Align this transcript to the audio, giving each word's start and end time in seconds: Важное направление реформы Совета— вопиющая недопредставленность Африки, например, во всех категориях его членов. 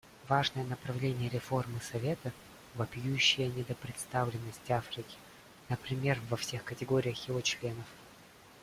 Важное 0.27 0.63
направление 0.65 1.29
реформы 1.29 1.79
Совета— 1.79 2.31
вопиющая 2.73 3.49
недопредставленность 3.51 4.71
Африки, 4.71 5.15
например, 5.69 6.17
во 6.27 6.37
всех 6.37 6.63
категориях 6.63 7.27
его 7.27 7.39
членов. 7.41 7.85